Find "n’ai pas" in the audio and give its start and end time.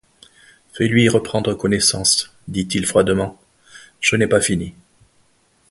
4.15-4.41